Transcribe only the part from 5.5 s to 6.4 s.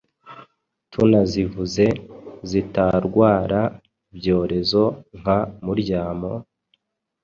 muryamo,